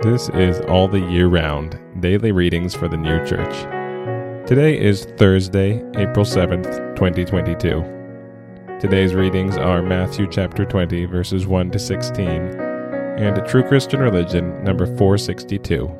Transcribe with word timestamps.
This 0.00 0.28
is 0.28 0.60
All 0.68 0.86
the 0.86 1.00
Year 1.00 1.26
Round 1.26 1.76
Daily 2.00 2.30
Readings 2.30 2.72
for 2.72 2.86
the 2.86 2.96
New 2.96 3.18
Church. 3.26 4.46
Today 4.46 4.78
is 4.78 5.06
Thursday, 5.16 5.82
April 5.96 6.24
7th, 6.24 6.94
2022. 6.94 8.78
Today's 8.78 9.12
readings 9.16 9.56
are 9.56 9.82
Matthew 9.82 10.28
chapter 10.30 10.64
20, 10.64 11.06
verses 11.06 11.48
1 11.48 11.72
to 11.72 11.80
16, 11.80 12.26
and 12.28 13.44
True 13.48 13.64
Christian 13.64 13.98
Religion, 13.98 14.62
number 14.62 14.86
462. 14.86 15.92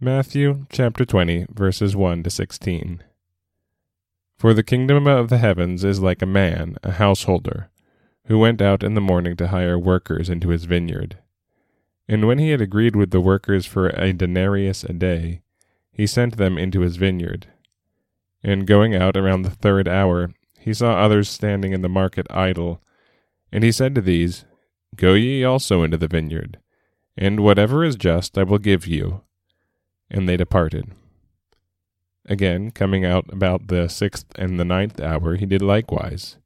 Matthew 0.00 0.64
chapter 0.70 1.04
20, 1.04 1.48
verses 1.50 1.94
1 1.94 2.22
to 2.22 2.30
16. 2.30 3.04
For 4.36 4.52
the 4.52 4.62
kingdom 4.62 5.06
of 5.06 5.28
the 5.28 5.38
heavens 5.38 5.84
is 5.84 6.00
like 6.00 6.20
a 6.20 6.26
man, 6.26 6.76
a 6.82 6.92
householder, 6.92 7.70
who 8.26 8.38
went 8.38 8.60
out 8.60 8.82
in 8.82 8.94
the 8.94 9.00
morning 9.00 9.36
to 9.36 9.48
hire 9.48 9.78
workers 9.78 10.28
into 10.28 10.48
his 10.48 10.64
vineyard. 10.64 11.18
And 12.08 12.26
when 12.26 12.38
he 12.38 12.50
had 12.50 12.60
agreed 12.60 12.96
with 12.96 13.10
the 13.10 13.20
workers 13.20 13.64
for 13.64 13.88
a 13.88 14.12
denarius 14.12 14.84
a 14.84 14.92
day, 14.92 15.42
he 15.92 16.06
sent 16.06 16.36
them 16.36 16.58
into 16.58 16.80
his 16.80 16.96
vineyard. 16.96 17.46
And 18.42 18.66
going 18.66 18.94
out 18.94 19.16
around 19.16 19.42
the 19.42 19.50
third 19.50 19.88
hour, 19.88 20.34
he 20.58 20.74
saw 20.74 20.96
others 20.96 21.28
standing 21.28 21.72
in 21.72 21.82
the 21.82 21.88
market 21.88 22.26
idle. 22.30 22.82
And 23.52 23.64
he 23.64 23.72
said 23.72 23.94
to 23.94 24.00
these, 24.00 24.44
Go 24.96 25.14
ye 25.14 25.44
also 25.44 25.82
into 25.82 25.96
the 25.96 26.08
vineyard, 26.08 26.58
and 27.16 27.40
whatever 27.40 27.84
is 27.84 27.96
just 27.96 28.36
I 28.36 28.42
will 28.42 28.58
give 28.58 28.86
you. 28.86 29.22
And 30.10 30.28
they 30.28 30.36
departed. 30.36 30.90
Again, 32.26 32.70
coming 32.70 33.04
out 33.04 33.26
about 33.30 33.68
the 33.68 33.88
sixth 33.88 34.26
and 34.36 34.58
the 34.58 34.64
ninth 34.64 35.00
hour, 35.00 35.36
he 35.36 35.44
did 35.44 35.60
likewise. 35.60 36.36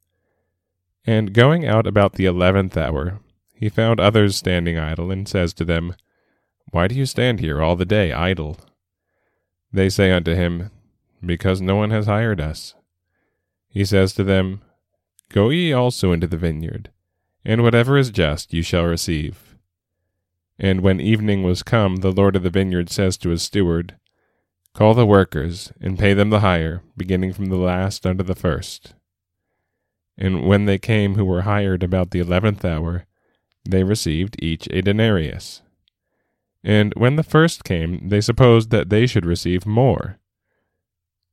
And 1.06 1.32
going 1.32 1.66
out 1.66 1.86
about 1.86 2.14
the 2.14 2.26
eleventh 2.26 2.76
hour, 2.76 3.20
he 3.54 3.68
found 3.68 4.00
others 4.00 4.36
standing 4.36 4.78
idle, 4.78 5.10
and 5.10 5.28
says 5.28 5.52
to 5.54 5.64
them, 5.64 5.94
Why 6.70 6.88
do 6.88 6.94
you 6.94 7.06
stand 7.06 7.40
here 7.40 7.62
all 7.62 7.76
the 7.76 7.84
day 7.84 8.12
idle? 8.12 8.58
They 9.72 9.88
say 9.88 10.10
unto 10.10 10.34
him, 10.34 10.70
Because 11.24 11.60
no 11.60 11.76
one 11.76 11.90
has 11.90 12.06
hired 12.06 12.40
us. 12.40 12.74
He 13.68 13.84
says 13.84 14.12
to 14.14 14.24
them, 14.24 14.62
Go 15.28 15.50
ye 15.50 15.72
also 15.72 16.12
into 16.12 16.26
the 16.26 16.36
vineyard, 16.36 16.90
and 17.44 17.62
whatever 17.62 17.98
is 17.98 18.10
just 18.10 18.52
you 18.52 18.62
shall 18.62 18.84
receive. 18.84 19.56
And 20.58 20.80
when 20.80 21.00
evening 21.00 21.42
was 21.42 21.62
come, 21.62 21.96
the 21.96 22.12
Lord 22.12 22.34
of 22.34 22.42
the 22.42 22.50
vineyard 22.50 22.90
says 22.90 23.16
to 23.18 23.28
his 23.28 23.42
steward, 23.42 23.96
Call 24.74 24.94
the 24.94 25.06
workers, 25.06 25.72
and 25.80 25.98
pay 25.98 26.14
them 26.14 26.30
the 26.30 26.40
hire, 26.40 26.82
beginning 26.96 27.32
from 27.32 27.46
the 27.46 27.56
last 27.56 28.06
unto 28.06 28.22
the 28.22 28.34
first. 28.34 28.94
And 30.16 30.46
when 30.46 30.64
they 30.66 30.78
came 30.78 31.14
who 31.14 31.24
were 31.24 31.42
hired 31.42 31.82
about 31.82 32.10
the 32.10 32.20
eleventh 32.20 32.64
hour, 32.64 33.06
they 33.68 33.84
received 33.84 34.42
each 34.42 34.68
a 34.70 34.82
denarius. 34.82 35.62
And 36.64 36.92
when 36.96 37.16
the 37.16 37.22
first 37.22 37.64
came, 37.64 38.08
they 38.08 38.20
supposed 38.20 38.70
that 38.70 38.88
they 38.88 39.06
should 39.06 39.24
receive 39.24 39.66
more. 39.66 40.18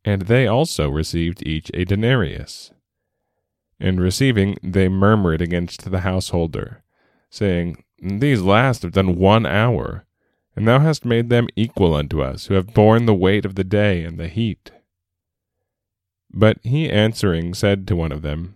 And 0.04 0.24
they 0.24 0.46
also 0.46 0.90
received 0.90 1.46
each 1.46 1.72
a 1.74 1.84
denarius. 1.84 2.72
And 3.80 4.00
receiving, 4.00 4.58
they 4.62 4.88
murmured 4.88 5.42
against 5.42 5.90
the 5.90 6.02
householder, 6.02 6.84
saying, 7.30 7.84
These 8.02 8.42
last 8.42 8.84
have 8.84 8.92
done 8.92 9.18
one 9.18 9.46
hour 9.46 10.06
and 10.56 10.68
thou 10.68 10.80
hast 10.80 11.06
made 11.06 11.30
them 11.30 11.48
equal 11.56 11.94
unto 11.94 12.22
us, 12.22 12.48
who 12.48 12.54
have 12.54 12.74
borne 12.74 13.06
the 13.06 13.14
weight 13.14 13.46
of 13.46 13.56
the 13.56 13.64
day 13.64 14.04
and 14.04 14.18
the 14.18 14.28
heat. 14.28 14.72
But 16.32 16.58
he 16.64 16.90
answering 16.90 17.54
said 17.54 17.88
to 17.88 17.96
one 17.96 18.12
of 18.12 18.22
them, 18.22 18.56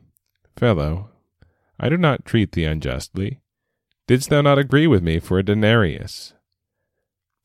Fellow, 0.56 1.10
I 1.80 1.90
do 1.90 1.98
not 1.98 2.26
treat 2.26 2.52
thee 2.52 2.66
unjustly. 2.66 3.40
Didst 4.08 4.30
thou 4.30 4.42
not 4.42 4.58
agree 4.58 4.88
with 4.88 5.04
me 5.04 5.20
for 5.20 5.40
a 5.40 5.44
denarius? 5.44 6.34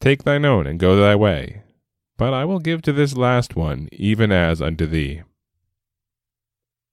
Take 0.01 0.25
thine 0.25 0.45
own 0.45 0.67
and 0.67 0.79
go 0.79 0.97
thy 0.97 1.15
way, 1.15 1.63
but 2.17 2.35
I 2.35 2.45
will 2.45 2.59
give 2.59 2.83
to 2.83 2.93
this 2.93 3.17
last 3.17 3.57
one 3.57 3.89
even 3.93 4.33
as 4.33 4.61
unto 4.61 4.87
thee. 4.87 5.23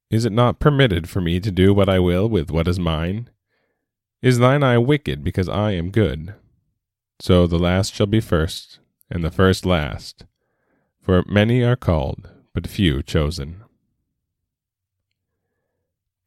Is 0.09 0.25
it 0.25 0.33
not 0.33 0.59
permitted 0.59 1.09
for 1.09 1.21
me 1.21 1.39
to 1.39 1.51
do 1.51 1.73
what 1.73 1.89
I 1.89 1.99
will 1.99 2.27
with 2.27 2.51
what 2.51 2.67
is 2.67 2.79
mine? 2.79 3.29
Is 4.21 4.39
thine 4.39 4.61
eye 4.61 4.77
wicked 4.77 5.23
because 5.23 5.47
I 5.47 5.71
am 5.71 5.89
good? 5.89 6.35
So 7.21 7.45
the 7.45 7.59
last 7.59 7.93
shall 7.93 8.07
be 8.07 8.19
first, 8.19 8.79
and 9.07 9.23
the 9.23 9.29
first 9.29 9.63
last. 9.63 10.25
For 10.99 11.23
many 11.27 11.61
are 11.61 11.75
called, 11.75 12.27
but 12.51 12.65
few 12.65 13.03
chosen. 13.03 13.61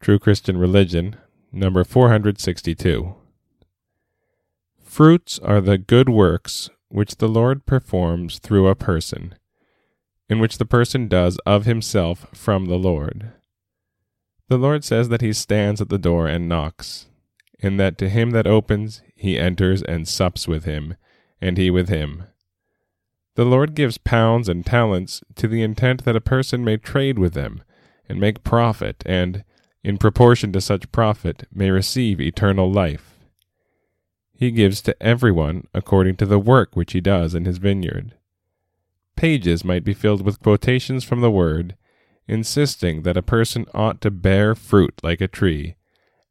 True 0.00 0.21
Christian 0.21 0.56
Religion, 0.56 1.16
number 1.50 1.82
462. 1.82 3.16
Fruits 4.84 5.41
are 5.41 5.60
the 5.60 5.78
good 5.78 6.09
works 6.09 6.71
which 6.91 7.16
the 7.16 7.28
Lord 7.28 7.66
performs 7.66 8.38
through 8.38 8.69
a 8.69 8.76
person, 8.76 9.34
in 10.28 10.38
which 10.38 10.59
the 10.59 10.65
person 10.65 11.09
does 11.09 11.38
of 11.44 11.65
himself 11.65 12.28
from 12.32 12.66
the 12.66 12.78
Lord. 12.78 13.32
The 14.47 14.59
Lord 14.59 14.84
says 14.84 15.09
that 15.09 15.22
he 15.22 15.32
stands 15.32 15.81
at 15.81 15.88
the 15.88 15.99
door 15.99 16.28
and 16.28 16.49
knocks 16.49 17.09
and 17.62 17.78
that 17.81 17.98
to 17.98 18.09
him 18.09 18.31
that 18.31 18.47
opens 18.47 19.03
he 19.15 19.38
enters 19.38 19.82
and 19.82 20.06
sups 20.06 20.47
with 20.48 20.65
him, 20.65 20.97
and 21.41 21.56
he 21.56 21.70
with 21.70 21.88
him. 21.88 22.25
The 23.37 23.44
Lord 23.44 23.75
gives 23.75 23.98
pounds 23.98 24.48
and 24.48 24.65
talents 24.65 25.22
to 25.37 25.48
the 25.48 25.62
intent 25.62 26.04
that 26.04 26.16
a 26.16 26.20
person 26.20 26.64
may 26.64 26.76
trade 26.76 27.19
with 27.19 27.34
them, 27.34 27.62
and 28.09 28.20
make 28.20 28.44
profit, 28.44 29.03
and, 29.06 29.44
in 29.82 29.98
proportion 29.98 30.53
to 30.53 30.60
such 30.60 30.93
profit, 30.93 31.48
may 31.53 31.70
receive 31.70 32.20
eternal 32.20 32.70
life. 32.70 33.14
He 34.32 34.50
gives 34.50 34.82
to 34.82 35.03
everyone 35.03 35.66
according 35.72 36.16
to 36.16 36.26
the 36.26 36.38
work 36.38 36.76
which 36.76 36.93
he 36.93 37.00
does 37.00 37.34
in 37.34 37.44
his 37.44 37.59
vineyard. 37.59 38.14
Pages 39.16 39.64
might 39.64 39.84
be 39.84 39.94
filled 39.94 40.22
with 40.22 40.43
quotations 40.43 41.04
from 41.04 41.20
the 41.20 41.31
Word, 41.31 41.76
insisting 42.26 43.03
that 43.03 43.16
a 43.16 43.22
person 43.22 43.66
ought 43.75 44.00
to 44.00 44.10
bear 44.10 44.54
fruit 44.54 44.94
like 45.03 45.20
a 45.20 45.28
tree, 45.28 45.76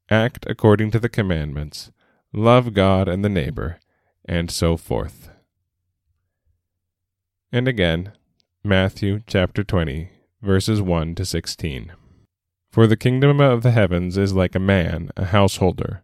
act 0.09 0.45
according 0.49 0.91
to 0.91 0.99
the 0.99 1.09
commandments, 1.09 1.91
love 2.31 2.73
God 2.73 3.07
and 3.07 3.23
the 3.23 3.29
neighbor, 3.29 3.79
and 4.25 4.49
so 4.51 4.77
forth. 4.77 5.29
And 7.51 7.67
again, 7.67 8.13
Matthew 8.63 9.21
chapter 9.27 9.63
20, 9.63 10.09
verses 10.41 10.81
1 10.81 11.15
to 11.15 11.25
16. 11.25 11.91
For 12.71 12.87
the 12.87 12.97
kingdom 12.97 13.39
of 13.39 13.61
the 13.61 13.71
heavens 13.71 14.17
is 14.17 14.33
like 14.33 14.55
a 14.55 14.59
man, 14.59 15.11
a 15.15 15.25
householder, 15.25 16.03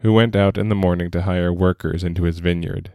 who 0.00 0.12
went 0.12 0.36
out 0.36 0.56
in 0.56 0.68
the 0.68 0.74
morning 0.74 1.10
to 1.10 1.22
hire 1.22 1.52
workers 1.52 2.04
into 2.04 2.22
his 2.22 2.38
vineyard. 2.38 2.92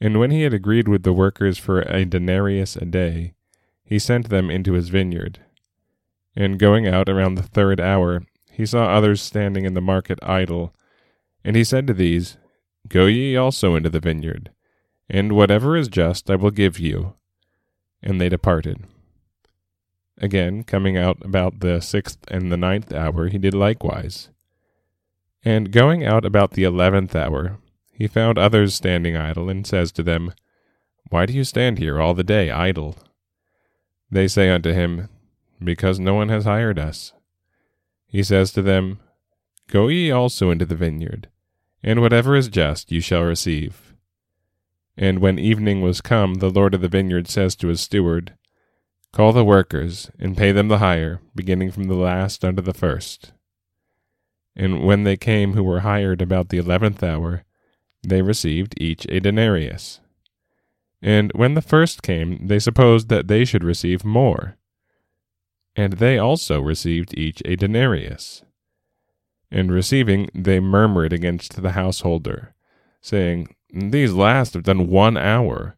And 0.00 0.18
when 0.18 0.30
he 0.30 0.42
had 0.42 0.54
agreed 0.54 0.88
with 0.88 1.02
the 1.02 1.12
workers 1.12 1.58
for 1.58 1.82
a 1.82 2.04
denarius 2.04 2.76
a 2.76 2.86
day, 2.86 3.34
he 3.84 3.98
sent 3.98 4.30
them 4.30 4.50
into 4.50 4.72
his 4.72 4.88
vineyard. 4.88 5.40
And 6.34 6.58
going 6.58 6.88
out 6.88 7.08
around 7.08 7.34
the 7.34 7.42
third 7.42 7.80
hour, 7.80 8.22
he 8.52 8.66
saw 8.66 8.84
others 8.84 9.22
standing 9.22 9.64
in 9.64 9.74
the 9.74 9.80
market 9.80 10.18
idle. 10.22 10.74
And 11.44 11.56
he 11.56 11.64
said 11.64 11.86
to 11.86 11.94
these, 11.94 12.36
Go 12.86 13.06
ye 13.06 13.36
also 13.36 13.74
into 13.74 13.88
the 13.88 14.00
vineyard, 14.00 14.50
and 15.08 15.32
whatever 15.32 15.76
is 15.76 15.88
just 15.88 16.30
I 16.30 16.36
will 16.36 16.50
give 16.50 16.78
you. 16.78 17.14
And 18.02 18.20
they 18.20 18.28
departed. 18.28 18.84
Again, 20.18 20.64
coming 20.64 20.96
out 20.96 21.18
about 21.24 21.60
the 21.60 21.80
sixth 21.80 22.18
and 22.28 22.52
the 22.52 22.56
ninth 22.56 22.92
hour, 22.92 23.28
he 23.28 23.38
did 23.38 23.54
likewise. 23.54 24.28
And 25.44 25.72
going 25.72 26.04
out 26.04 26.24
about 26.24 26.52
the 26.52 26.64
eleventh 26.64 27.16
hour, 27.16 27.58
he 27.92 28.06
found 28.06 28.38
others 28.38 28.74
standing 28.74 29.16
idle, 29.16 29.48
and 29.48 29.66
says 29.66 29.90
to 29.92 30.02
them, 30.02 30.32
Why 31.08 31.26
do 31.26 31.32
you 31.32 31.44
stand 31.44 31.78
here 31.78 32.00
all 32.00 32.14
the 32.14 32.24
day 32.24 32.50
idle? 32.50 32.96
They 34.10 34.28
say 34.28 34.50
unto 34.50 34.72
him, 34.72 35.08
Because 35.62 35.98
no 35.98 36.14
one 36.14 36.28
has 36.28 36.44
hired 36.44 36.78
us. 36.78 37.12
He 38.12 38.22
says 38.22 38.52
to 38.52 38.60
them, 38.60 39.00
Go 39.68 39.88
ye 39.88 40.10
also 40.10 40.50
into 40.50 40.66
the 40.66 40.74
vineyard, 40.74 41.30
and 41.82 42.02
whatever 42.02 42.36
is 42.36 42.48
just 42.48 42.92
you 42.92 43.00
shall 43.00 43.22
receive. 43.22 43.94
And 44.98 45.20
when 45.20 45.38
evening 45.38 45.80
was 45.80 46.02
come, 46.02 46.34
the 46.34 46.50
Lord 46.50 46.74
of 46.74 46.82
the 46.82 46.88
vineyard 46.88 47.26
says 47.26 47.56
to 47.56 47.68
his 47.68 47.80
steward, 47.80 48.34
Call 49.12 49.32
the 49.32 49.46
workers, 49.46 50.10
and 50.18 50.36
pay 50.36 50.52
them 50.52 50.68
the 50.68 50.76
hire, 50.76 51.20
beginning 51.34 51.70
from 51.70 51.84
the 51.84 51.94
last 51.94 52.44
unto 52.44 52.60
the 52.60 52.74
first. 52.74 53.32
And 54.54 54.84
when 54.84 55.04
they 55.04 55.16
came 55.16 55.54
who 55.54 55.64
were 55.64 55.80
hired 55.80 56.20
about 56.20 56.50
the 56.50 56.58
eleventh 56.58 57.02
hour, 57.02 57.44
they 58.02 58.20
received 58.20 58.74
each 58.76 59.06
a 59.08 59.20
denarius. 59.20 60.00
And 61.00 61.32
when 61.34 61.54
the 61.54 61.62
first 61.62 62.02
came, 62.02 62.46
they 62.46 62.58
supposed 62.58 63.08
that 63.08 63.28
they 63.28 63.46
should 63.46 63.64
receive 63.64 64.04
more 64.04 64.58
and 65.74 65.94
they 65.94 66.18
also 66.18 66.60
received 66.60 67.16
each 67.16 67.42
a 67.44 67.56
denarius. 67.56 68.42
And 69.50 69.70
receiving, 69.70 70.30
they 70.34 70.60
murmured 70.60 71.12
against 71.12 71.62
the 71.62 71.72
householder, 71.72 72.54
saying, 73.00 73.54
These 73.72 74.12
last 74.12 74.54
have 74.54 74.62
done 74.62 74.88
one 74.88 75.16
hour, 75.16 75.76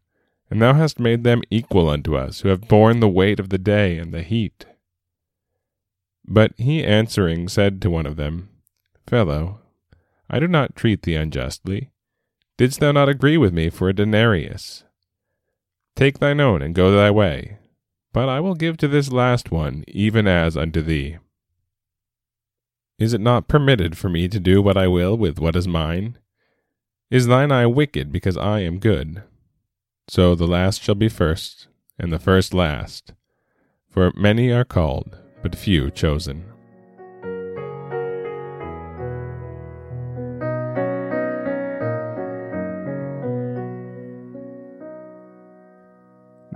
and 0.49 0.61
thou 0.61 0.73
hast 0.73 0.99
made 0.99 1.23
them 1.23 1.41
equal 1.49 1.89
unto 1.89 2.15
us, 2.15 2.41
who 2.41 2.49
have 2.49 2.67
borne 2.67 2.99
the 2.99 3.09
weight 3.09 3.39
of 3.39 3.49
the 3.49 3.57
day 3.57 3.97
and 3.97 4.13
the 4.13 4.21
heat. 4.21 4.65
But 6.27 6.53
he 6.57 6.83
answering 6.83 7.49
said 7.49 7.81
to 7.81 7.89
one 7.89 8.05
of 8.05 8.15
them, 8.15 8.49
Fellow, 9.07 9.59
I 10.29 10.39
do 10.39 10.47
not 10.47 10.75
treat 10.75 11.03
thee 11.03 11.15
unjustly. 11.15 11.91
Didst 12.57 12.79
thou 12.79 12.91
not 12.91 13.09
agree 13.09 13.37
with 13.37 13.53
me 13.53 13.69
for 13.69 13.89
a 13.89 13.93
denarius? 13.93 14.83
Take 15.95 16.19
thine 16.19 16.39
own 16.39 16.61
and 16.61 16.73
go 16.73 16.91
thy 16.91 17.11
way. 17.11 17.57
But 18.15 18.29
I 18.29 18.39
will 18.39 18.55
give 18.55 18.77
to 18.77 18.87
this 18.87 19.11
last 19.11 19.51
one 19.51 19.83
even 19.89 20.25
as 20.25 20.55
unto 20.55 20.81
thee. 20.81 21.17
Is 22.97 23.11
it 23.11 23.19
not 23.19 23.49
permitted 23.49 23.97
for 23.97 24.07
me 24.07 24.29
to 24.29 24.39
do 24.39 24.61
what 24.61 24.77
I 24.77 24.87
will 24.87 25.17
with 25.17 25.37
what 25.37 25.57
is 25.57 25.67
mine? 25.67 26.17
Is 27.11 27.27
thine 27.27 27.51
eye 27.51 27.65
wicked 27.65 28.13
because 28.13 28.37
I 28.37 28.61
am 28.61 28.79
good? 28.79 29.23
So 30.07 30.33
the 30.33 30.47
last 30.47 30.81
shall 30.81 30.95
be 30.95 31.09
first, 31.09 31.67
and 31.99 32.13
the 32.13 32.17
first 32.17 32.53
last. 32.53 33.11
For 33.89 34.13
many 34.15 34.49
are 34.49 34.63
called, 34.63 35.17
but 35.43 35.53
few 35.53 35.91
chosen. 35.91 36.45